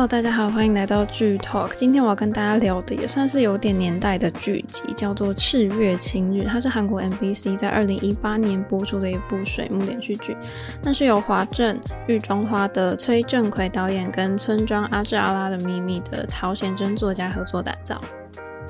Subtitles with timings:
[0.00, 1.72] Hello，大家好，欢迎来到剧 Talk。
[1.76, 10.34] 今天我要跟大家聊的也算是有点年代的剧集，叫做《赤月青日》，它是韩国 MBC 在二零一八年播出的一部水木连续剧。
[10.82, 18.00] 那是由华正、玉中花的崔振奎导演跟村庄阿志阿拉的秘密的陶贤真作家合作打造。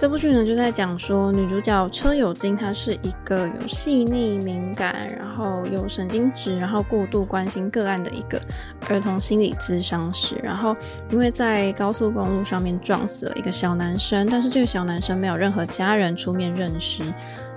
[0.00, 8.40] 这部剧呢，就在讲说女主角车有金，她是一个有细腻敏感，然后有神经质，然后过度关心个案的一个
[8.88, 10.36] 儿童心理咨商师。
[10.42, 10.74] 然后
[11.10, 17.04] 因为在高速公路上面撞死了一个小男生，但是这个小男生没有任何家人出面认尸，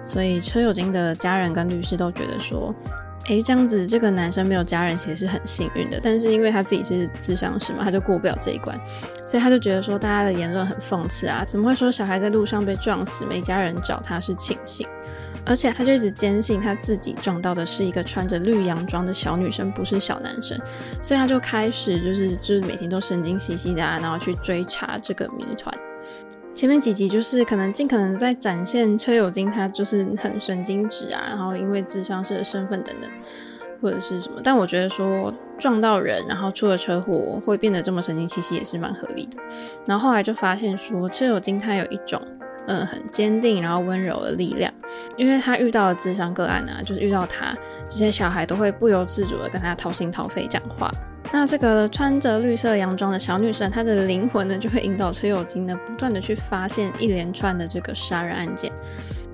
[0.03, 2.75] 所以车有金的家人跟律师都觉得说。
[3.25, 8.77] 诶，这样子，这个男生没有家人其实是很幸运的，但是因为他自己是咨商师嘛，他就过不了这一关，
[9.25, 14.87] 所以他就觉得说大家的言论很讽刺啊，怎么会说小孩在路上被撞死没家人找他是庆幸？
[15.45, 20.57] 而且他就一直坚信他自己撞到的是一个穿着绿洋装的小女生，不是小男生，
[21.01, 25.73] 所以他就开始就是就是每天都神经兮兮的啊，然后去追查这个谜团。
[26.53, 33.09] 前面几集就是可能尽可能在展现车有金，他就是很神经质啊，然后因为智商师的身份等等，
[33.81, 34.39] 或者是什么。
[34.43, 39.37] 但我觉得说撞到人，然后出了车祸会变得这么神经兮兮也是蛮合理的。
[39.85, 42.21] 然后后来就发现说车有金他有一种
[42.67, 44.71] 嗯很坚定然后温柔的力量，
[45.17, 47.57] 因为他遇到了智商个案啊，就是遇到他
[47.89, 50.91] 这些小孩都会不由自主的跟他掏心掏肺讲话。
[51.31, 58.71] 那这个穿着绿色洋装的小女生，她的灵魂呢，就会引导车有金呢，不断的去发现一连串的这个杀人案件，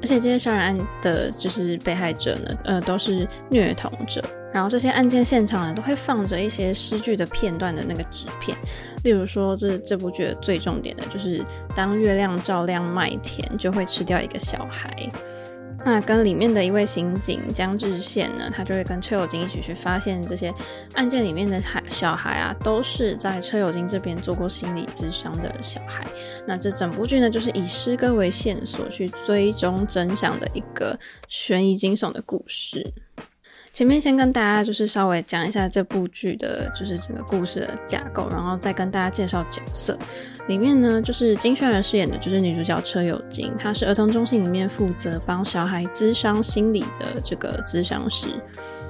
[0.02, 4.24] 而且这些杀人案的就是被害者呢，呃，都是虐童者。
[4.52, 8.58] 然后这些案件现场呢，都会放着一些诗句的片段的那个纸片，
[9.04, 11.44] 例如说这这部剧的最重点的就是
[11.76, 15.08] 当月亮照亮麦田，就会吃掉一个小孩。
[15.86, 20.54] 那跟里面的一位刑警江志宪呢，他就会跟车有金一起去发现这些
[20.94, 26.06] 案件里面的孩小孩啊，都是在车有金这边做过心理咨商的小孩。
[26.46, 32.94] 那这整部剧呢，就是以诗歌为线索去追踪真相的一个悬疑惊悚的故事。
[33.80, 39.98] 前面先跟大家就是稍微讲一下这部剧的，就是整个故事的架构，然后再跟大家介绍角色。
[40.50, 48.28] 里面呢，就是金宣儿饰演的就是女主角车有金，她是儿童中心里面负责帮小孩咨商心理的这个咨商师。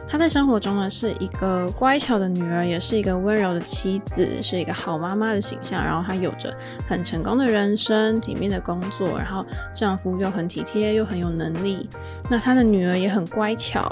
[0.08, 5.86] 她在生活中呢，是一个乖巧的女儿，也是一个温柔的妻子，是一个好妈妈的形象。
[5.86, 6.52] 然后她有着
[6.88, 11.88] 很成功的人生，体面的工作，然后丈夫又很体贴又很有能力。
[12.28, 13.88] 那她的女儿也很乖巧。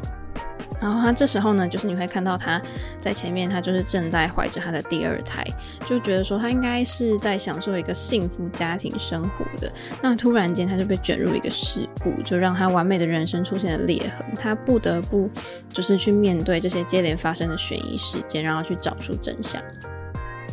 [0.79, 2.61] 然后他这时候呢，就是你会看到他
[2.99, 5.45] 在前面，他就是正在怀着他的第二胎，
[5.85, 9.71] 就觉得说他应该是在享受一个幸福家庭生活的。
[10.01, 15.29] 那突然间他就被卷入一个事故，就让他完美的人生出现了裂痕，他不得不
[15.73, 19.61] 就是去面对这些接连发生的悬疑事件，然后去找出真相。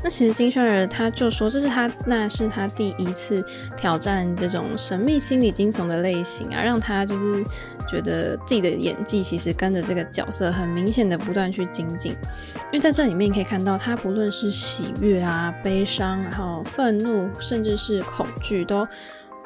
[0.04, 3.42] 那其实金宣儿他就说，这是他那是他第一次
[3.75, 7.42] 挑战这种神秘心理惊悚的类型啊，让他就是
[7.88, 18.87] 觉得自己的演技其实跟着这个角色很明显的不断去精进，因为在这里面可以看到他不论是喜悦啊、悲伤，然后愤怒，甚至是恐惧，都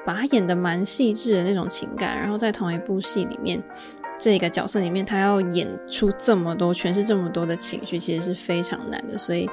[0.05, 3.63] 把他演得蛮细致的那种情感，然后在同一部戏里面。
[4.19, 9.17] 这个角色里面，他要演出这么多，诠释这么多的情绪，其实是非常难的。
[9.17, 9.49] 所以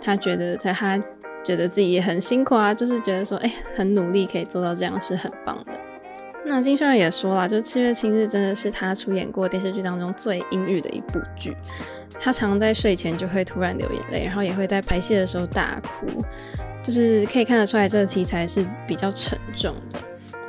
[0.00, 1.02] 他觉得，在他
[1.42, 5.72] 觉得自己也很辛苦啊，就是觉得说，哎，很努力可以做到这样，是很棒的。
[6.44, 11.56] 那金宣儿也说了，就《七月七日》真的是他出演过电视剧当中最阴郁的一部剧。
[12.18, 16.22] 他常在睡前就会突然流眼泪，然后也会在排戏的时候大哭，
[16.82, 19.98] 就是可以看得出来这个题材是比较沉重的。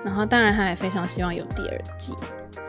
[0.04, 2.14] 然后当然他也非常希望有第二季。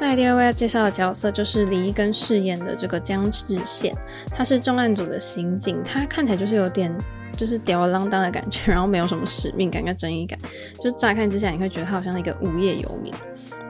[0.09, 3.97] 在第二位要介绍的角色就是李一根饰演的这个江志宪，
[4.35, 6.93] 他是重案组的刑警，他看起来就是有点
[7.37, 10.39] 就是吊儿郎当的感觉，然后没有什么使命感跟正义感，
[10.81, 13.15] 就乍看之下你会觉得他好像一个无业游民，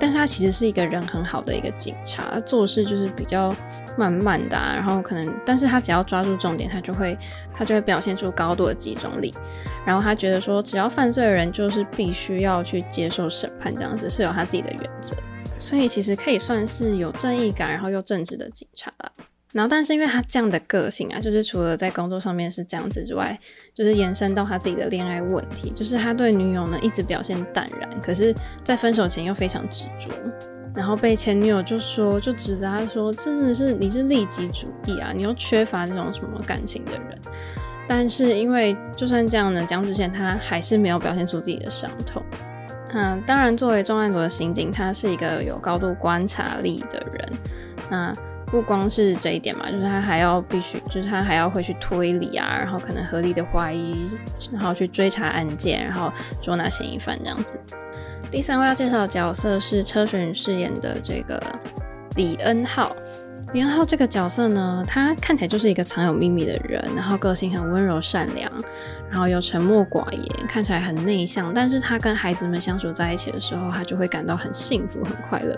[0.01, 3.55] 但是他其实是一个人很好的一个警察，做事就是比较
[3.97, 7.17] 慢慢的啊，然后可能，但是他只要抓住重点，他就会
[7.55, 9.33] 他就会表现出高度的集中力，
[9.87, 15.15] 然后他觉得说只要犯罪的人就是必须要去接受审判，这样子是有他自己的原则。
[15.63, 19.13] 所以其实可以算是有正义感，然后又正直的警察了。
[19.53, 23.39] 然后，但是因为他这样的个性啊，就是除了在工作上面是这样子之外，
[23.73, 30.11] 就是延伸到他自己的恋爱问题，就是他对女友呢一直表现淡然，可是，在分手前又非常执着。
[30.75, 37.19] 然后被前女友就说，就指责他说，真的是你是利己主义啊，你又缺乏这种什么感情的人。
[37.87, 42.21] 但是因为就算这样呢，江志贤他还是没有表现出自己的伤痛。
[42.93, 47.33] 嗯，当然，作为重案组的刑警，他是一个有高度观察力的人。
[47.89, 48.15] 那
[48.47, 54.11] 不光是这一点嘛，就是他还要必须，就是他还要会去推理啊，然后可能合理的怀疑，
[54.53, 57.59] 然后去追查案件，然后捉拿嫌疑犯这样子。
[58.31, 61.43] 第三位要介绍的角色是车水女饰演的这个
[62.17, 62.95] 李恩浩。
[63.53, 68.51] 李恩浩这个角色呢，他看起来就是一个藏有秘密的人，然后个性很温柔善良，
[69.11, 71.53] 然后又沉默寡言，看起来很内向。
[71.53, 75.55] 但是他跟孩子们相处在一起的时候，他就会感到很幸福、很快乐，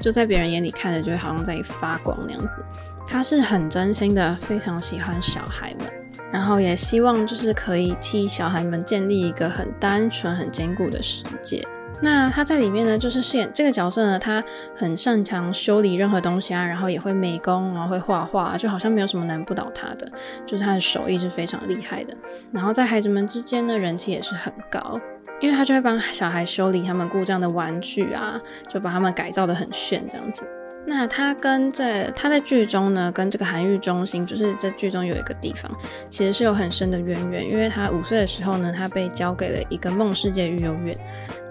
[0.00, 2.64] 就在别人眼里看着就会好像在发光那样子。
[3.06, 5.86] 他是很真心的，非常喜欢小孩们，
[6.32, 11.62] 然后也希望就是可以替小孩们建立一个很单纯、很坚固的世界。
[12.04, 14.44] 那他在里面呢，就是饰演这个角色呢，他
[14.76, 20.06] 很擅长修理任何东西啊，然后也会美工，然后会画画，就好像没有什么难不倒他的，
[20.44, 22.14] 就是他的手艺是非常厉害的。
[22.52, 25.00] 然后在孩子们之间呢，人气也是很高，
[25.40, 30.46] 因为他就会帮小孩修理他们故障的玩具啊，就把他们改造得很炫这样子。
[30.86, 35.72] 那他跟在他在剧中呢，跟这个韩愈中心，就是在剧中有一个地方，
[36.10, 40.94] 其实是有很深的渊源，因为他五岁的时候呢，他被交给了一个梦世界育幼院。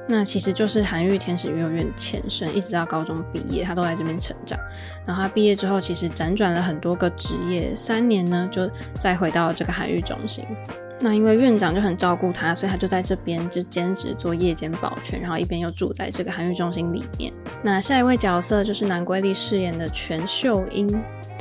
[0.08, 4.60] 那其实就是韩愈天使育幼院的前身，一直到高中毕业，他都在这边成长。
[5.06, 8.70] 然后他毕业之后，其实辗转了很多个职业，三年呢就
[9.00, 10.46] 再回到这个韩愈中心。
[11.00, 17.34] 那因为院长就很照顾他，所以他就在这边就兼职做夜间保全，然后一边又住在这个韩愈中心里面。
[17.62, 20.88] 那下一位角色就是南圭利饰演的全秀英。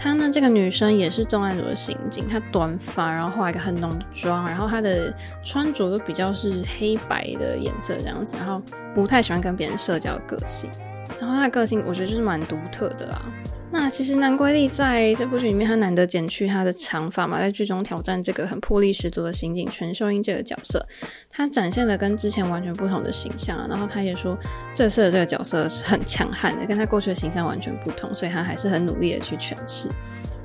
[0.02, 5.14] 她呢，这个女生也是重案组的刑警，她短发，然后画一个很浓的妆，然后她的
[5.44, 8.60] 穿着都比较是黑白的颜色这样子，然后
[8.92, 10.68] 不太喜欢跟别人社交的个性，
[11.20, 13.22] 然后她的个性我觉得就是蛮独特的啦。
[13.74, 20.84] 那其实南圭丽在这部剧里面，她难得剪去她的长发嘛，在剧中挑战这个很魄力十足的刑警全秀英这个角色，
[21.30, 23.66] 她展现了跟之前完全不同的形象。
[23.70, 24.36] 然后她也说，
[24.74, 29.88] 这次的这个角色是很强悍的，跟她过去的形象完全不同，所以她还是很努力的去诠释。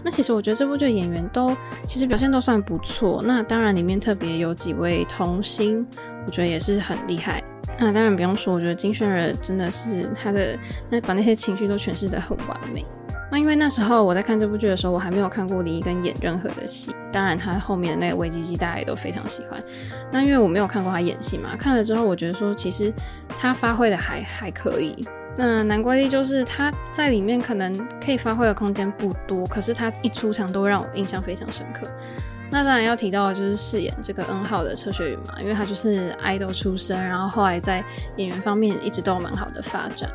[0.05, 1.53] 那其实我觉得这部剧演员都
[1.85, 3.21] 其实表现都算不错。
[3.25, 5.85] 那当然里面特别有几位童星，
[6.25, 7.43] 我觉得也是很厉害。
[7.77, 10.57] 那当然不用说，我觉得金宣儿真的是她的
[10.89, 12.85] 那把那些情绪都诠释的很完美。
[13.29, 16.95] 那因为那时候我在看这部剧的时候，我还没有看过李易根演任何的戏。
[17.11, 19.61] 当然，他后面的那个危机机大家也都非常喜欢。
[20.11, 22.93] 那因为我没有看过他演戏嘛，看了之后我觉得说，其实
[23.37, 25.05] 他发挥的还还可以。
[25.37, 31.87] 那南圭利就是他在里面可能可以发挥的空间不多，可是他一出场都让我印象非常深刻。
[32.49, 37.83] 那当然要提到的就是饰演这个恩浩的车水云嘛，因为他就是爱豆出身，然后后来在
[38.15, 40.09] 演员方面一直都有蛮好的发展。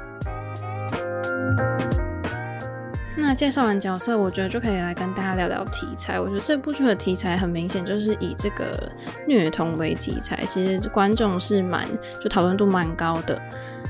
[3.34, 6.20] 介绍完角色，我觉得就可以来跟大家聊聊题材。
[6.20, 8.90] 我觉得这部剧的题材很明显就是以这个
[9.26, 11.88] 虐童为题材，其实观众是蛮
[12.20, 13.40] 就讨论度蛮高的。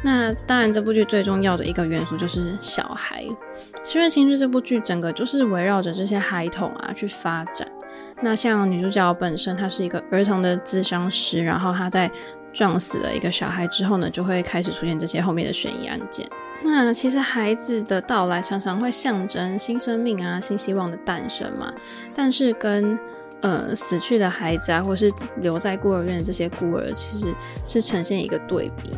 [0.05, 3.23] 那当然，这部剧最重要的一个元素就是小孩。
[3.83, 7.67] 《七月亲日》这部剧整个就是围绕着这些孩童啊去发展。
[8.21, 12.11] 那像女主角本身，她是一个儿童的咨商师，然后她在
[12.53, 16.29] 撞死了一个小孩之后呢，就会开始出现这些后面的悬疑案件。
[16.65, 21.73] 那其实孩子的到来常常会象征新生命啊、新希望的诞生嘛，
[22.15, 22.99] 但是跟
[23.41, 27.35] 呃死去的孩子啊，或是留在孤儿院的这些孤儿，其实
[27.67, 28.91] 是呈现一个对比。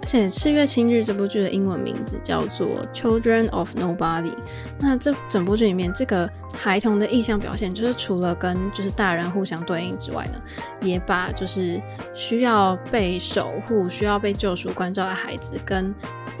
[0.00, 4.30] 而且《赤月青日》这部剧的英文名字叫做《Children of Nobody》。
[4.78, 10.40] 那这整部剧里面，这个孩童的意象表现，就是除了跟就是大人互相对应之外呢，
[10.82, 11.80] 也把就是
[12.14, 15.94] 需要被守护、需要被救赎、关照的孩子跟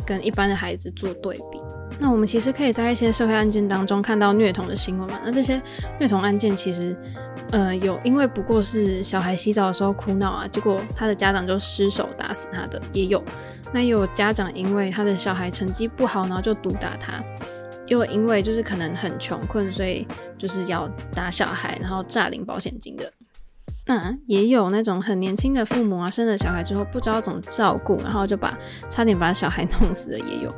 [0.04, 1.63] 跟一般的孩子做对比。
[1.98, 5.18] 那我们其实可以在一些社会案件当中看到虐童的新闻嘛。
[5.24, 5.60] 那这些
[5.98, 6.96] 虐童案件其实，
[7.50, 13.22] 呃，有因为不过是小孩洗澡的时候哭闹啊，结果他的家长就失手打死他的，也有。
[13.72, 17.22] 那也有家长因为他的小孩成绩不好，然后就毒打他。
[17.86, 20.06] 又因为就是可能很穷困，所以
[20.38, 23.12] 就是要打小孩，然后诈领保险金的。
[23.86, 28.56] 那也有那种很年轻的父母啊，生了小孩之后不知道怎么照顾，然后就把
[28.88, 30.54] 差点把小孩弄死的也有。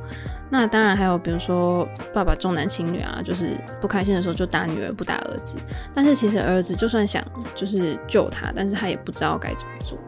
[0.50, 3.50] 那当然还有比如说爸爸重男轻女啊，就是
[3.80, 5.56] 不开心的时候就打女儿不打儿子。
[5.92, 7.22] 但是其实儿子就算想
[7.54, 9.98] 就是救他，但是他也不知道该怎么做。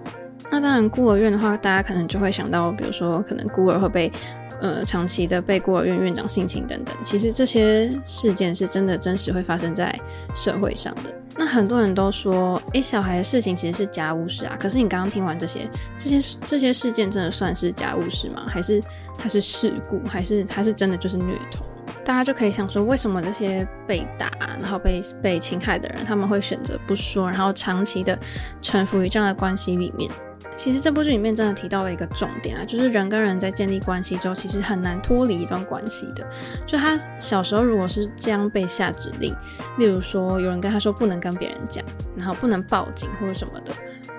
[0.51, 4.13] 那当然孤儿院的话，大家可能就会想到，比如说可能孤儿会被。
[4.61, 9.95] 呃，长期的被孤儿院院长性侵等等，其实这些事件是真的真实会发生在
[10.35, 11.15] 社会上的。
[11.37, 14.57] 那很多人都说，诶，小孩的事情其实是家务事啊。
[14.59, 18.45] 可是你刚刚听完这些这些这些事件，真的算是家务事吗？
[18.49, 18.83] 还是
[19.17, 20.03] 它是事故？
[20.09, 21.65] 还是它是真的就是虐童？
[22.05, 28.19] 大家就可以想说，为什么这些被打然后被被侵害的人，他们会选择不说，然后长期的
[28.61, 30.11] 臣服于这样的关系里面？
[30.59, 36.27] 其实这部剧里面真的提到了一个重点啊，就是人跟人在建立关系之后，其实很难脱离一段关系的。
[36.67, 39.33] 就他小时候如果是这样被下指令，
[39.79, 41.85] 例如说有人跟他说不能跟别人讲，
[42.17, 43.73] 然后不能报警或者什么的，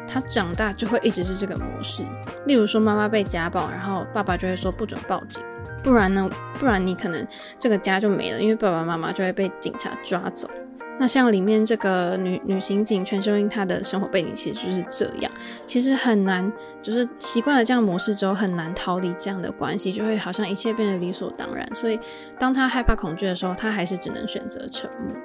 [0.08, 2.04] 他长大就会一直是这个模式。
[2.48, 5.44] 例如说妈妈被家暴，然后爸爸就会说不准报警，
[5.84, 7.28] 不然呢，不然你可能
[7.60, 10.50] 这个家就没了，因为爸爸妈妈就会被警察抓走。
[11.00, 15.32] 那像里面这个女女刑警全秀英，她的生活背景其实就是这样，
[15.66, 16.52] 其实很难，
[16.84, 21.66] 就是习惯了这样模式之后，很难逃离这样的关系，就会好像一切变得理所当然。
[21.74, 21.98] 所以
[22.38, 25.16] 当她害怕恐惧的时候，她还是只能选择沉默。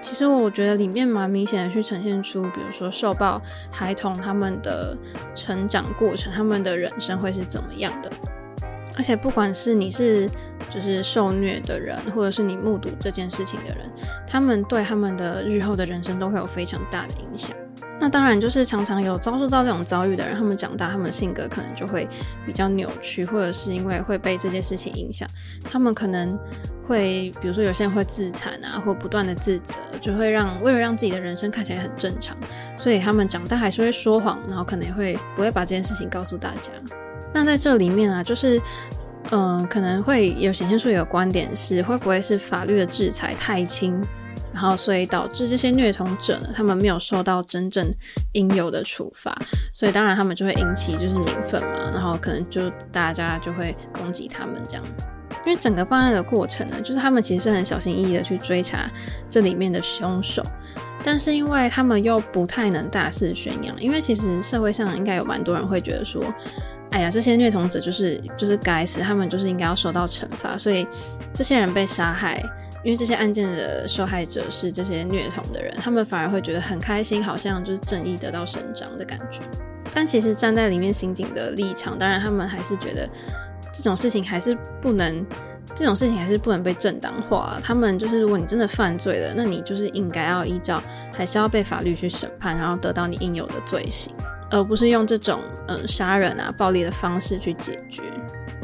[0.00, 4.96] 其实我觉得里面蛮明显的去呈现出，比如说受暴孩童他们的
[5.34, 8.10] 成长过程，他们的人生会是怎么样的。
[8.98, 10.28] 而且不管是你是
[10.68, 13.88] 就是受虐的人，或者是你目睹这件事情的人，
[14.26, 17.56] 他们对他们的日后的人生都会有非常大的影响。
[18.00, 22.08] 那当然就是常常有遭受到这种遭遇的人，他们长大，他们的性格可能就会
[22.44, 25.28] 比较扭曲，或者是因为会被这件事情影响，
[25.64, 26.38] 他们可能
[26.86, 32.36] 会，比如说有些人会自残啊，或不断的自责，就会让为了让自己的人生看起来很正常，
[32.76, 36.70] 所以他们长大还是会说谎，然后可能也会不会把这件事情告诉大家。
[37.34, 38.60] 那在这里面啊，就是，
[39.30, 44.00] 嗯、可能会有显现出一个观点是，会不会是法律的制裁太轻，
[44.52, 47.86] 然后所以导致这些虐童者呢，他们没有受到真正
[48.32, 49.36] 应有的处罚，
[49.74, 54.84] 所以当然他们就会引起就是民愤嘛，然后可能就大家就会攻击他们这样，
[55.46, 58.90] 因为整个办案的过程呢，就是他们其实是很小心翼翼的去追查
[59.28, 60.42] 这里面的凶手，
[61.04, 66.24] 但是因为他们又不太能大肆宣扬，因为其实社会上应该有蛮多人会觉得说。
[66.90, 70.56] 哎呀，这些虐童者就是就是该死，他们就是应该要受到惩罚。
[70.56, 70.86] 所以
[71.32, 72.42] 这些人被杀害，
[72.82, 79.42] 因为这些案件的受害者是这些虐童的人，他们反而会觉得很开心，好像就是正义得到伸张的感觉。
[79.92, 83.08] 但其实站在里面刑警的立场，当然他们还是觉得
[83.72, 85.24] 这种事情还是不能，
[85.74, 87.58] 这种事情还是不能被正当化。
[87.62, 94.14] 他们就是，如果你真的犯罪了，那你就是应该要依照，还是要被法律去审判，然后得到你应有的罪行。
[94.50, 98.02] 而不是用这种嗯杀人啊、暴力的方式去解决。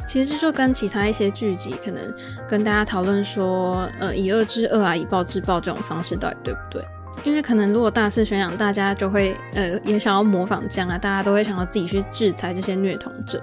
[0.06, 2.14] 其实就说跟其他一些剧集可能
[2.46, 6.84] 跟大家讨论说，呃，以恶制恶啊，以暴制暴这种方式到底对不对？
[7.24, 13.42] 因为可能如果大肆宣扬，大家就会呃也想要模仿这样啊，大家都会想要自己去制裁这些虐童者。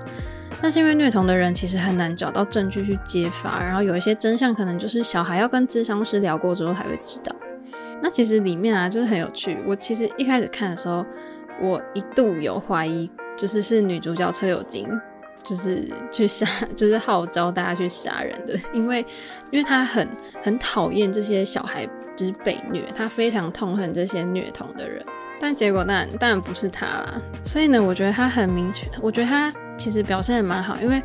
[0.61, 7.35] 但是因为虐童的人其实很难找到证据去揭发，然后有一些真相可能就是小孩要跟咨商师聊过之后才会知道。
[8.03, 9.57] 那其实里面啊就是很有趣。
[9.65, 11.03] 我其实一开始看的时候。
[11.61, 14.87] 我一度有怀疑，就是是女主角车友金，
[15.43, 19.05] 就是去杀，就是号召大家去杀人的， 因为，
[19.51, 20.07] 因为她很
[20.41, 25.05] 很讨厌这些小孩就是被虐，她非常痛恨这些虐童的人，
[25.39, 31.01] 但结果当然当然不是她啦，所以呢，我觉得她很明确，我觉得她其实表现的蛮好，因为。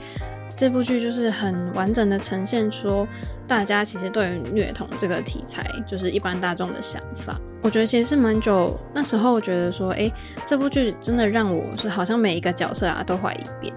[0.56, 3.06] 这部剧就是很完整的呈现出
[3.46, 7.38] 大家其实对于虐童这个题材，就是一般大众的想法。
[7.60, 10.10] 我觉得其实是蛮久，那时候我觉得说，哎，
[10.46, 13.74] 这部剧真的让我是好像每一个角色啊都怀疑一遍。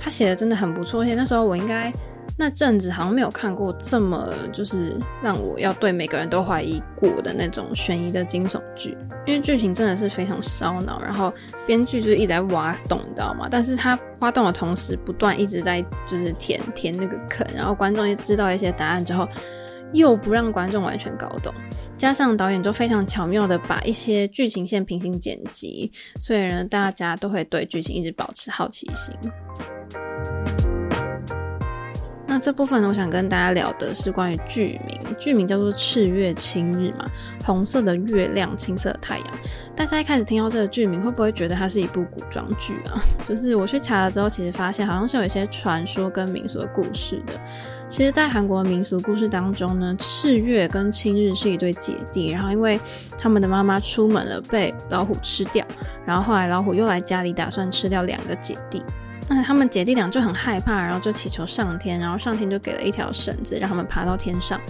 [0.00, 1.92] 他写的真的很不错，而且那时候我应该。
[2.36, 8.96] 那阵子好像没有看过这么就是让我要对每个人都怀疑过的那种悬疑的惊悚剧，
[9.26, 11.32] 因为剧情真的是非常烧脑，然后
[11.66, 13.48] 编剧就是一直在挖洞，你知道吗？
[13.50, 19.28] 但是他挖洞的同时，不断一直在就是填填那个坑，然后观众也知道一些答案之后，
[19.92, 21.52] 又不让观众完全搞懂，
[21.98, 29.14] 加上导演就非常巧妙的把一些剧情线平行剪辑，所以呢，大家都会对剧情一直保持好奇心。
[32.32, 37.04] 那这部分呢，我想跟大家聊的是关于剧名，剧名叫做《赤月青日》嘛，
[37.44, 39.28] 红色的月亮，青色的太阳。
[39.76, 42.96] 大家一开始听到这个剧名，会不会觉得它是一部古装剧啊？
[43.28, 47.34] 就是我去查了之后，其实发现好像是有一些传说跟民俗的故事的。
[47.86, 52.80] 其实，在韩国民俗故事当中呢，赤月跟青日是一对姐弟，然后因为
[53.18, 55.62] 他们的妈妈出门了，被老虎吃掉，
[56.06, 58.82] 然后后来老虎又来家里，打算吃掉两个姐弟。
[59.28, 64.60] 那他们姐弟俩就很害怕，然后就祈求上天，然后上天就给了一条绳子，让他们爬到天上。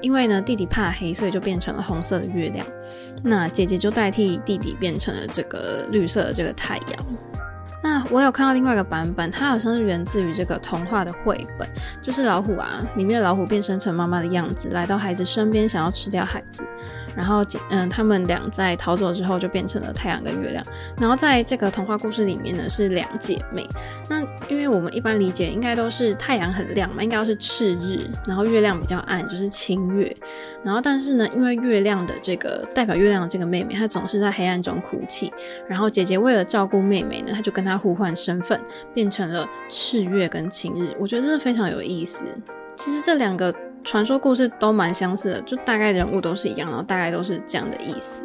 [0.00, 2.66] 因为呢，弟弟怕黑，所以就变成了红色的月亮。
[3.22, 7.06] 那姐姐就代替弟弟变成了这个绿色的这个太阳。
[7.84, 11.68] 那我有看到另外一个版本，它好像是源自于这个童话的绘本，
[12.00, 16.64] 就是老虎啊，里面的老虎变身成妈妈的样子，来到孩子身边，想要吃掉孩子。
[17.14, 20.64] 然后，嗯，他们俩在逃走之后就变成了太阳跟月亮。
[20.98, 23.68] 然后在这个童话故事里面呢，是两姐妹。
[24.08, 30.16] 那因为我们一般理解应该都是太阳很亮嘛，应该要是赤日，然后月亮比较暗，就是清月。
[30.64, 35.30] 然后但是呢，因为月亮的这个代表月亮的这个妹妹，她总是在黑暗中哭泣。
[35.68, 37.73] 然后姐姐为了照顾妹妹呢，她就跟她。
[37.76, 38.60] 互换身份，
[38.92, 40.96] 变成了赤月跟晴日。
[40.98, 42.24] 我觉得这是非常有意思。
[42.76, 48.24] 其实这两个传说故事都蛮相似的，就大概人物都是一样，然后大概都是这样的意思。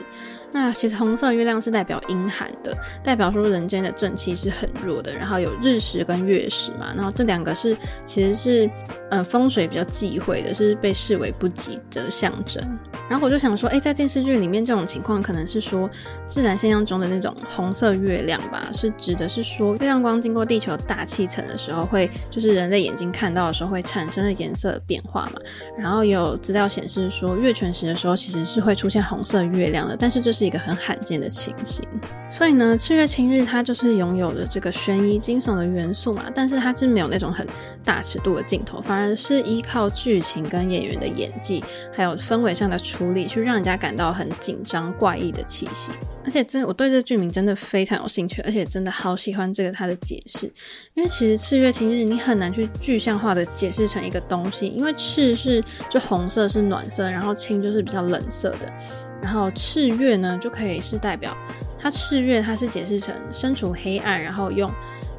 [0.51, 5.13] 那其实红色月亮是代表阴寒的，代表说人间的正气是很弱的。
[5.15, 8.69] 然后有日食跟月食嘛，然后这两个是其实是
[9.11, 12.63] 呃风水比较忌讳的，是被视为不吉的象征。
[13.07, 15.89] 然后我就想说，哎，在电视剧里面这种情况可能是说
[16.25, 25.39] 自然现象中的那种红色月亮吧，是指的是说月亮光经过地球大气层的时候会，就是人类眼睛看到的时候会产生的颜色变化嘛。
[25.77, 30.38] 然后有资料显示说月全食的时候其实是会出现红色月亮的，但是这是。
[30.39, 31.85] 是一个很罕见的情形，
[32.31, 37.45] 所以呢，赤月青日它就是拥有的这个悬疑惊悚的元素嘛，但是它是没有那种很
[37.83, 41.61] 大尺度的镜头，反而是依靠剧情跟演员的演技，
[41.93, 45.91] 还有氛围上的处理，去让人家感到很紧张怪异的气息。
[46.23, 50.45] 而且真，我对这剧名真的非常有兴趣，而且真的好喜欢这个它的解释，
[50.93, 58.71] 因为其实赤月青日你很难去具象化的解释成一个东西，因为赤是就红色是暖色，然后青就是比较冷色的。
[59.21, 61.35] 然后赤月呢，就可以是代表
[61.79, 64.71] 它赤月，它是解释成身处黑暗，然后用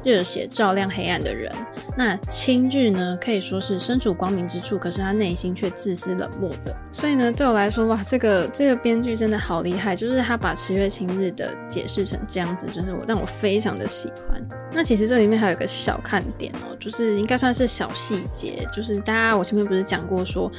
[0.03, 1.51] 热血照亮黑暗的人。
[1.97, 6.75] 那青日呢，可以说是身处光明之处，可是他内心却自私冷漠的。
[6.91, 14.41] 所以呢，对我来说，哇，这个 这个编剧真的好厉害，就是他把赤月青日的解释成这样子，就是我让我非常的喜欢。
[14.73, 20.51] 那其实这里面还有一个小看点哦，就是应该算是小细节，就是大家我前面不是讲过说。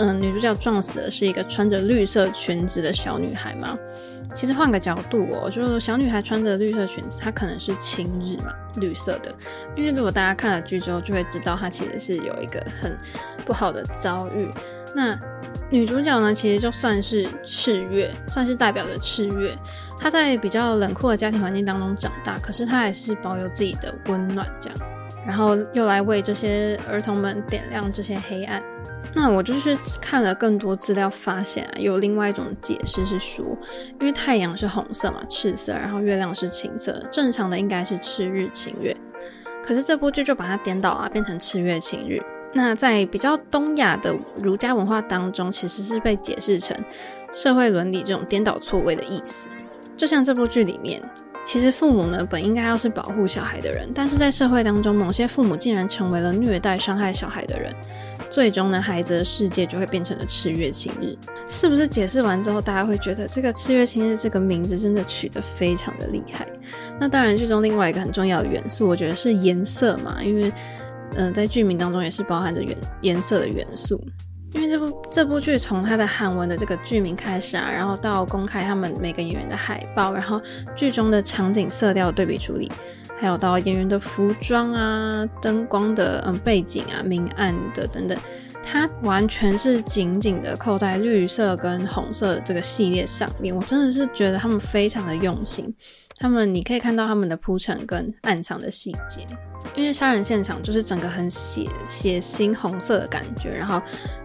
[0.00, 3.78] 嗯，女主角撞死的是一个穿着绿色裙子的小女孩吗？
[4.32, 9.30] 其实换个角度哦，就是小女孩穿着绿色裙子，她可能是晴日嘛，绿色的。
[9.76, 12.96] 因为如果大家看了剧之后，就会知道她其实是有一个很
[13.44, 14.50] 不好的遭遇。
[14.94, 15.18] 那
[15.68, 19.54] 女主角呢，其实就算是赤月，算是代表着赤月。
[19.98, 24.78] 她在比较冷酷的家庭环境当中长大，可是她还是保有自己的温暖，这样，
[25.26, 28.62] 然后又来为这些儿童们点亮这些黑暗。
[29.12, 33.44] 那我就是看了更多资料，发现啊，有另外一种解释是说，
[33.98, 38.96] 因为太阳是红色嘛，赤色，然后月亮是青色，正常的应该是赤日晴月，
[39.64, 42.22] 可是这部剧就把它颠倒啊，变成赤月晴日。
[42.52, 46.76] 那在比较东亚的儒家文化当中，其实是被解释成
[47.32, 49.48] 社会伦理这种颠倒错位的意思，
[49.96, 51.02] 就像这部剧里面。
[51.44, 57.74] 其实父母呢，本应该要是保护小孩的人，但是在社会当中，某些父母竟然成为了虐待、伤害小孩的人，
[58.30, 61.16] 最终呢，孩子的世界就会变成了赤月晴日。
[61.48, 66.46] 是不是解释完之后，大家会觉得这个赤月晴日这个名字真的取得非常的厉害？
[67.00, 70.52] 那当然，剧中另外一个很重要的元素，我觉得是颜色嘛，因为
[71.16, 74.00] 嗯、在剧名当中也是包含着颜颜色的元素。
[74.52, 80.40] 因为这部这部剧从它的韩文的这个剧名开始啊，然后到公开他们每个演员的海报，然后
[80.74, 82.70] 剧中的场景色调对比处理，
[83.18, 88.18] 还有到演员的服装啊、灯光的嗯背景啊、明暗的等等，
[88.62, 93.54] 它完全是紧紧的扣在绿色跟红色的这个系列上面。
[93.54, 95.72] 我真的是觉得他们非常的用心，
[96.20, 99.26] 他们你可以看到他们的铺陈跟暗藏的细节，
[99.74, 103.82] 因为杀人现场就是整个很血血腥红色的感觉，然后。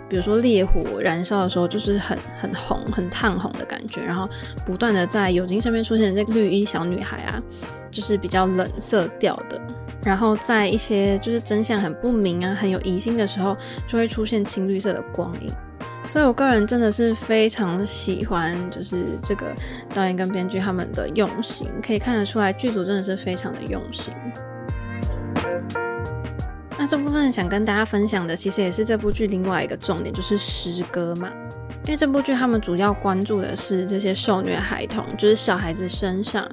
[0.08, 4.29] 比如说烈火燃烧的时候，就是很很红、很烫红的感觉，然后
[4.63, 7.41] 不断的在友金身边出现这个绿衣小女孩啊，
[7.89, 9.60] 就是比较冷色调的。
[10.03, 15.51] 然后在一些就是真相很不明啊、很有疑心的时候，就会出现青绿色的光影。
[16.05, 19.47] 所以我个人真的是非常喜欢，就是这个
[19.93, 24.13] 导演跟编剧他们的用心，可以看得出来剧组真的是非常的用心。
[26.77, 31.31] 那这部分想跟大家分享的，其实也是这部剧另外一个重点，就是诗歌嘛。
[31.85, 36.49] 因为这部剧他们主要关注的是这些受虐孩童，就是小孩子身上。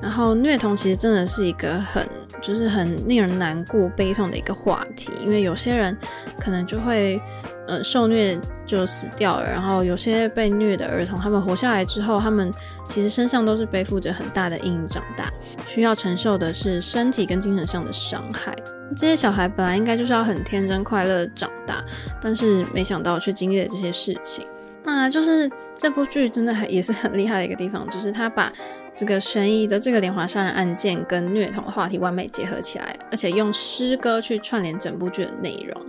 [0.00, 2.08] 然后虐童其实真的是一个很，
[2.40, 5.10] 就是很令人难过、悲痛的一个话题。
[5.22, 5.94] 因为有些人
[6.38, 7.20] 可能就会，
[7.68, 9.44] 呃，受虐就死掉了。
[9.44, 12.50] 然后有些被虐的儿童，他们活下来之后，他们
[12.88, 15.30] 其实身上都是背负着很大的阴影长大，
[15.66, 18.56] 需要承受的是身体跟精神上的伤害。
[18.96, 21.84] 这些小孩本来应该就是要很天真快乐长大，
[22.22, 24.46] 但是没想到却经历了这些事情。
[24.84, 28.52] 那就是这部剧真的还也是很厉害的一个地方，就是他把
[28.94, 35.86] 这个悬疑的这个连环杀人案件跟虐童的话题完美结合起来，而且用诗歌去串联整部剧的内容。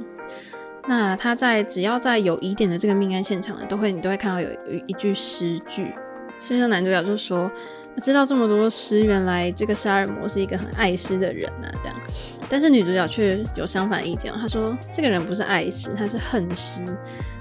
[0.87, 5.93] 那他在只要在有疑点的这个命案现场呢，都会你都会看到有有一句诗句，
[6.39, 7.51] 其实男主角就说。
[8.01, 11.99] 知道这么多诗，原来这个杀人魔是一个很爱诗的人啊，这样。
[12.51, 16.83] 但是女主角却有相反意见，她说这个人不是爱诗，他是恨诗，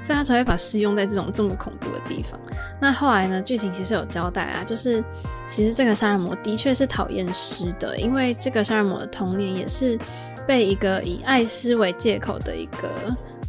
[0.01, 2.39] 所以她才会把诗用在这种这么恐怖的地方。
[2.81, 5.03] 那后来呢，剧情其实有交代啊，就是
[5.49, 9.99] 其实这个杀人魔的确是讨厌诗的，因为这个杀人魔的童年也是
[10.47, 12.89] 被一个以爱诗为借口的一个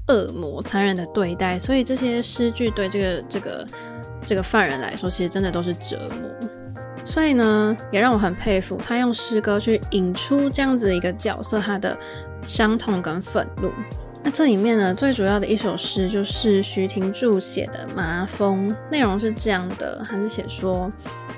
[0.08, 3.67] 恶魔残忍的对待，所以这些诗句对这个这个
[4.26, 6.50] 这个犯人来说，其实真的都是折磨。
[7.03, 11.97] 所以呢，也让我很佩服他用诗歌去引出这样子一个角色，他的
[12.45, 13.71] 伤痛跟愤怒。
[14.23, 20.91] 那这里面呢，最主要的一首诗就是徐廷柱写的《麻风》，内容是这样的，他是写说：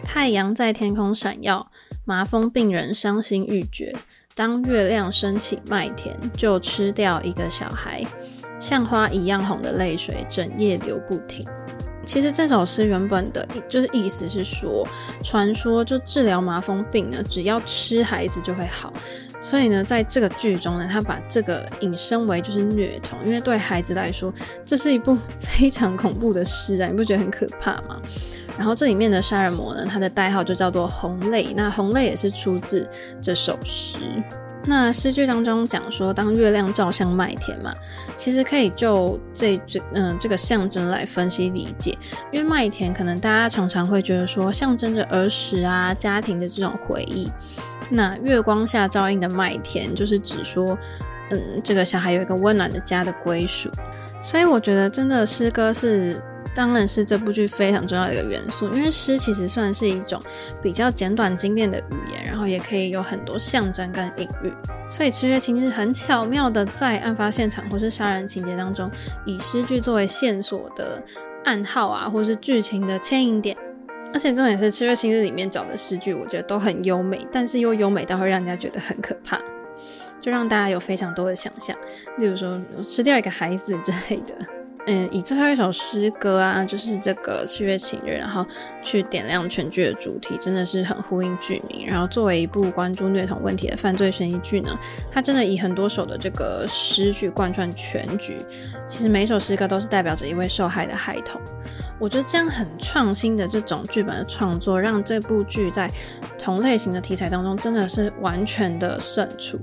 [0.03, 1.71] 太阳在天空闪耀，
[2.03, 3.95] 麻风病人伤心欲绝。
[4.35, 8.03] 当月亮升起麦田，就吃掉一个小孩，
[8.59, 11.47] 像花一样红的泪水，整夜流不停。
[12.05, 14.87] 其实这首诗原本的就是意思是说，
[15.23, 18.93] 传说就治疗麻风病呢，只要吃孩子就会好。
[19.39, 24.33] 所以呢，在这个剧中呢，他把这个引申为就是虐童，因为对孩子来说，
[24.65, 28.01] 这是一部非常恐怖的诗啊，你不觉得很可怕吗？
[28.57, 32.87] 然后这里面的杀人魔呢，他的代号就叫做红泪，那红泪也是出自
[33.21, 33.97] 这首诗。
[34.65, 37.73] 那诗句当中讲说，当月亮照向麦田嘛，
[38.15, 41.97] 其实可以就这这嗯、这个象征来分析理解，
[42.31, 47.29] 因为麦田可能大家常常会觉得说象征着儿时啊家庭的这种回忆，
[47.89, 50.77] 那月光下照映的麦田就是指说，
[51.29, 53.69] 嗯这个小孩有一个温暖的家的归属，
[54.21, 56.21] 所以我觉得真的诗歌是。
[56.55, 60.21] 当然是这部剧非常重要的一个元素，因为诗其实算是一种
[60.61, 64.53] 比较简短精炼的语言，然后也可以有很多象征跟隐喻，
[64.89, 68.89] 所以赤月清日很巧妙的在案发现场或是杀人情节当中，
[69.25, 71.03] 以诗句作为线索的
[71.45, 73.57] 暗号啊，或是剧情的牵引点，
[74.13, 79.39] 而且重点是赤月晴日里面找的诗句，我觉得都很优美，但是又优美到会让人家觉得很可怕，
[80.21, 81.75] 就让大家有非常多的想象，
[82.19, 84.62] 例如说吃掉一个孩子之类的。
[84.85, 88.45] 嗯，以最后一首诗歌啊，就是这个七月情人，然后
[88.81, 91.87] 去点亮全剧的主题，真的是很呼应剧名。
[91.87, 94.77] 然后作为一部关注虐童问题的犯罪悬疑剧呢，
[95.09, 98.37] 它真的以很多首的这个诗去贯穿全剧。
[98.89, 101.39] 其实每一首诗歌都是代表着一位受害的孩童。
[101.97, 105.89] 我觉得这样很创新的这种剧本的创作，让这部剧在
[106.37, 109.57] 同类型的题材当中真的是完全的胜出。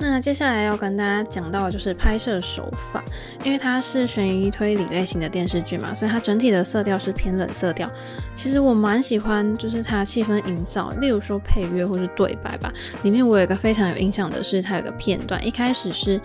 [0.00, 3.04] 那接下来要跟大家讲到的就是拍摄手法，
[3.44, 7.88] 因为它是悬疑推理类型的电视剧嘛，所以它整体的色调是偏冷色调。
[8.34, 12.72] 其实我蛮喜欢，就是它气氛营造，例如说配乐或是对白吧。
[13.02, 16.18] 里面我有一个非常有印象的是，它有个片段，一开始是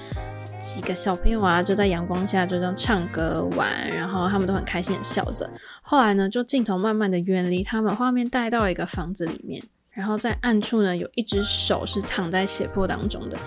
[0.58, 5.50] 几个小朋友啊，就在阳光下就这样唱歌玩，然后他们都很开心的笑着。
[5.82, 9.62] 后来呢，就镜头慢慢的远离他们，画面带到一个房子里面。
[9.96, 13.40] 然后在暗处呢，有一只手是躺在血泊当中的。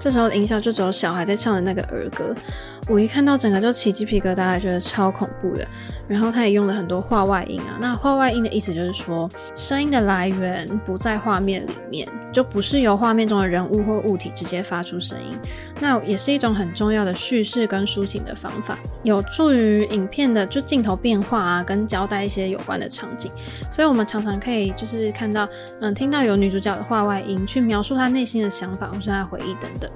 [0.00, 2.34] 这时候的音效就只有小孩在唱的那个儿歌。
[2.88, 5.64] 我一看到整个就起鸡皮疙瘩，还觉得超恐怖的。
[6.08, 15.38] 然后他也用了很多画外音啊，那画外音的意思就是说，声音的来源不在画面里面，就不是由画面中的人物或物体直接发出声音。
[15.78, 23.30] 那也是一种很重要的叙事跟抒情的方法，有助于影片的就镜头变化啊，跟交代一些有关的场景。
[23.70, 25.48] 所以我们常常可以就是看到，
[25.80, 29.88] 嗯，听到有女主角的画外音去描述她内心的想法或是她的回忆等等。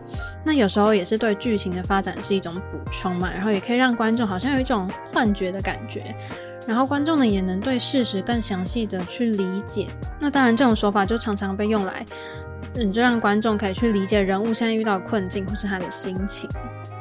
[0.44, 6.14] 那有时候也是对剧情的发展是一种补充嘛，然后也可以让观众好像有一种幻觉的感觉，
[6.66, 9.88] 然后观众呢也能对事实更详细的去理解。
[10.20, 12.04] 那当然这种手法就常常被用来，
[12.74, 16.48] 嗯，就让观众可以去理解人物现在遇到困境或是他的心情。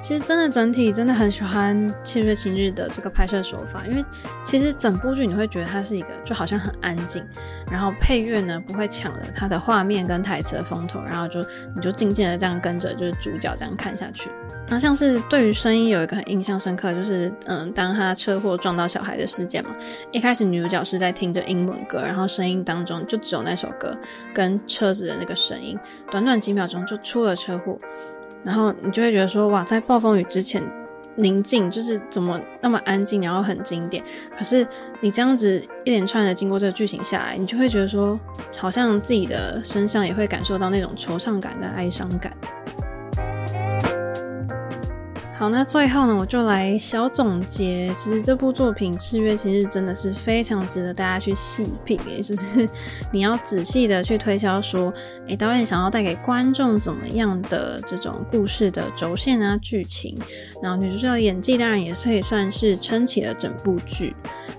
[0.04, 4.04] 其实真的整体真的很喜欢《七月晴日》的这个拍摄手法，因为
[4.44, 7.24] 其实整部剧你会觉得它是一个就好像很安静，
[7.72, 11.40] 然后配乐呢不会抢了它的画面跟台词的风头，然后就
[11.74, 14.30] 你就静静的这样跟着就是主角这样看下去。
[14.68, 19.72] 那像是对于声音有一个很印象深刻，就是嗯，当他车祸撞到小孩的事件嘛，
[20.12, 23.98] 一开始女主角是在听着英文歌，然后声音当中就只有那首歌
[24.34, 25.80] 跟车子的那个声音，
[26.12, 27.80] 短短几秒钟就出了车祸。
[28.44, 30.62] 然后你就会觉得说，哇，在暴风雨之前
[31.16, 34.04] 宁静，就是怎么那么安静，然后很经典。
[34.36, 34.68] 可是
[35.00, 38.20] 你这样子一连串的经过这个剧情下来，你就会觉得说，
[38.58, 42.34] 好像自己的身上也会感受到那种惆怅感跟哀伤感。
[45.36, 47.92] 好，那最后呢，我就来小总结。
[47.96, 52.70] 其实这部作品《赤月青日》真的是非常值得大家去细品，也就是
[53.12, 54.94] 你要仔细的去推敲，说，
[55.28, 60.16] 诶，导演想要带给观众怎么样的这种故事的轴线啊、剧情。
[60.62, 64.16] 然后女主角的演技当然也可以算是撑起了整部剧。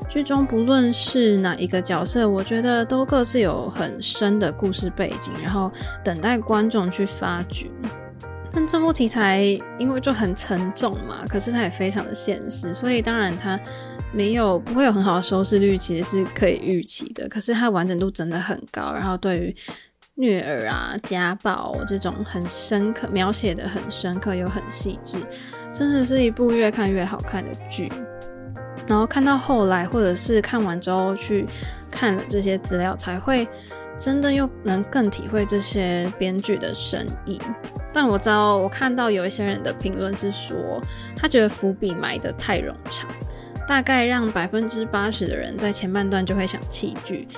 [0.08, 5.70] 剧中不论是哪一个角色，我觉得都各自有很深的故事背景，然后
[6.02, 7.70] 等待观众去发掘。
[8.54, 9.40] 但这部题材
[9.78, 13.58] 因为就很沉重嘛，可是它也非常的现实，所以当然它
[14.12, 17.28] 没有不会有很好的收视率，其实是可以预期的。
[17.28, 19.56] 可是它完整度真的很高，然后对于
[20.14, 25.18] 虐儿啊、家暴这种很深刻描写的很深刻又很细致，
[25.72, 27.90] 真的是一部越看越好看的剧。
[28.86, 31.44] 然后看到后来，或者是看完之后去
[31.90, 33.48] 看了这些资料，才会。
[33.96, 37.40] 真的又能更体会这些编剧的深意，
[37.92, 40.82] 但我知道我看到有一些人的评论是说，
[41.16, 43.08] 他觉得伏笔埋得太冗长，
[43.68, 47.28] 大概让百分之八十的人在前半段就会想弃剧，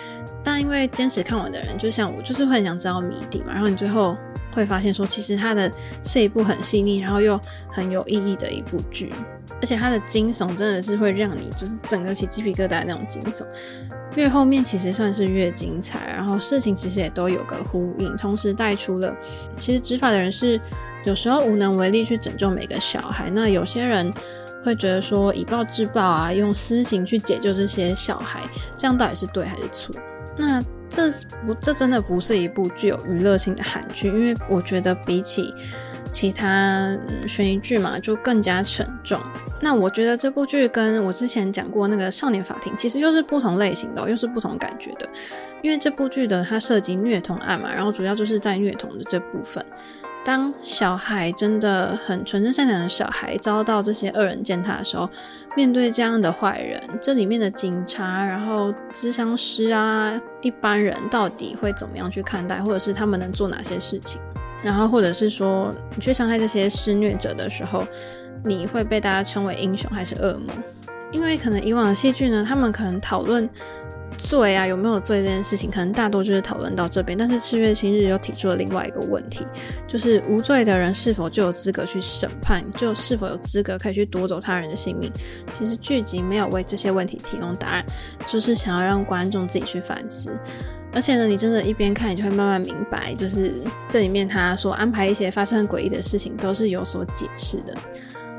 [0.43, 4.17] 但因为坚持看完的人，就像我，就是会很想知道谜底嘛，然后你最后
[4.57, 5.71] 会发现说，其实它的
[6.03, 7.39] 是一部很细腻，然后又
[7.69, 9.13] 很有意义的一部剧，
[9.61, 13.45] 而且它的惊悚真的是会让你就是整个起鸡皮疙瘩那种惊悚。
[14.17, 19.15] 越后面其实算是越精彩，然后事情其实也都有个呼应，同时带出了
[19.59, 20.59] 其实执法的人是
[21.05, 23.29] 有时候无能为力去拯救每个小孩。
[23.31, 24.11] 那有些人
[24.65, 28.41] 会觉得说以暴制暴啊，用私刑去解救这些小孩，
[28.75, 29.95] 这样到底是对还是错？
[30.39, 31.11] 那这
[31.47, 35.55] 不这真的不是一部具有娱乐性的韩剧，因为我觉得比起。
[36.13, 36.97] 其他
[37.29, 39.21] 悬疑剧嘛，就更加沉重。
[39.61, 45.07] 那我觉得这部剧跟我之前讲过那个《少年法庭》，其实又是不同类型的，又是不同感觉的。
[45.63, 49.63] 因为这部剧的它涉及虐童案嘛，然后主要就是在虐童的这部分。
[50.27, 55.09] 当小孩真的很纯真善良的小孩遭到这些恶人践踏的时候，
[55.55, 64.21] 面对这样的坏人，这里面的警察、然后咨商师啊，一般人到底会怎么样去看待，或者是他们能做哪些事情？
[64.65, 67.87] 然后，或者是说，你去伤害这些施虐者的时候，
[68.45, 70.53] 你会被大家称为英雄还是恶魔？
[71.13, 73.49] 因为可能以往的戏剧呢，他们可能讨论
[74.19, 77.17] 罪啊有没有罪这件事情，可能大多就是讨论到这边。
[77.17, 79.47] 但是《赤月青日》又提出了另外一个问题，
[79.87, 85.13] 就是无罪的人是否就有资格去审判，就是否有资格可以去夺走他人的性命？
[85.53, 87.85] 其实剧集没有为这些问题提供答案，
[88.27, 90.31] 就是想要让观众自己去反思。
[90.93, 93.53] 而且呢，你真的，一边看，你就会慢慢明白，就是
[93.91, 97.77] 这里面他所安排一些发生诡异的事情，都是有所解释的。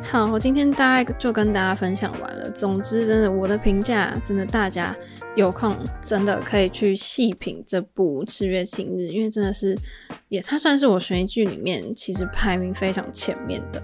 [0.04, 2.50] 好，我今天大概就跟大家分享完了。
[2.52, 4.96] 总之，真的，我的评价，真的，大家
[5.36, 9.78] 有空真的可以去细品这部《赤月青日》，因为真的是，
[10.30, 13.82] 也它算是我悬疑剧里面其实排名非常前面的，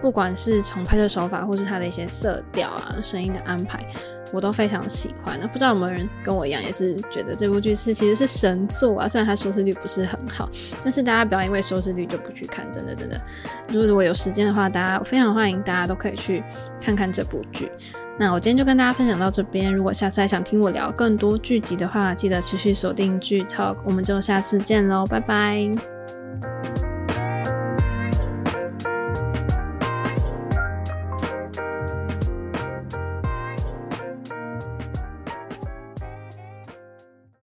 [0.00, 3.86] 不管是从拍摄手法，或是它的一些色调啊、声音的安排。
[4.32, 5.38] 我都非常喜欢。
[5.40, 9.08] 那不知道有没有人跟我一样，也是觉得这部剧是其实是神作啊？
[9.08, 10.48] 虽然它收视率不是很好，
[10.82, 13.20] 但是大家不要因为收视率就不去看，真的真的。
[13.68, 16.42] 如果如果有时间的话，大家非常欢迎大家都可以去
[16.80, 17.70] 看看这部剧。
[18.18, 19.74] 那我今天就跟大家分享到这边。
[19.74, 23.78] 如果下次还想听我聊更多剧集的话，记得持续锁定剧 Talk。
[23.82, 25.70] 我们就下次见喽，拜拜。